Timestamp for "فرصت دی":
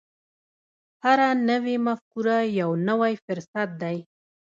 3.25-3.97